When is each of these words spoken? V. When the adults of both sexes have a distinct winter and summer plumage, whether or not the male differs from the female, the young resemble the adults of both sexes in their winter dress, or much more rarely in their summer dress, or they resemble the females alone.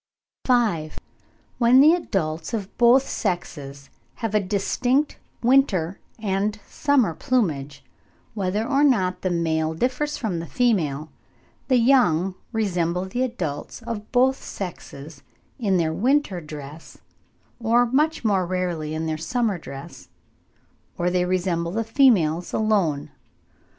V. 0.47 0.89
When 1.59 1.79
the 1.79 1.93
adults 1.93 2.55
of 2.55 2.75
both 2.79 3.07
sexes 3.07 3.91
have 4.15 4.33
a 4.33 4.39
distinct 4.39 5.19
winter 5.43 5.99
and 6.17 6.59
summer 6.67 7.13
plumage, 7.13 7.85
whether 8.33 8.65
or 8.65 8.83
not 8.83 9.21
the 9.21 9.29
male 9.29 9.75
differs 9.75 10.17
from 10.17 10.39
the 10.39 10.47
female, 10.47 11.11
the 11.67 11.77
young 11.77 12.33
resemble 12.51 13.05
the 13.05 13.21
adults 13.21 13.83
of 13.83 14.11
both 14.11 14.41
sexes 14.41 15.21
in 15.59 15.77
their 15.77 15.93
winter 15.93 16.41
dress, 16.41 16.97
or 17.59 17.85
much 17.85 18.25
more 18.25 18.47
rarely 18.47 18.95
in 18.95 19.05
their 19.05 19.19
summer 19.19 19.59
dress, 19.59 20.09
or 20.97 21.11
they 21.11 21.25
resemble 21.25 21.71
the 21.73 21.83
females 21.83 22.53
alone. 22.53 23.11